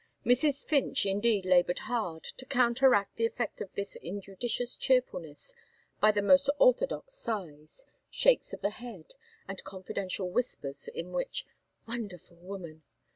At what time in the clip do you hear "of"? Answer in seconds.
3.61-3.71, 8.51-8.61